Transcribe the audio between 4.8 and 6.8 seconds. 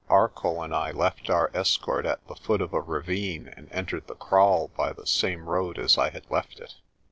the same road as I had left it.